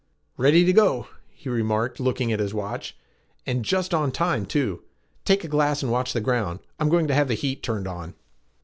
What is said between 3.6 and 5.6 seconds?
just on time, too. Take a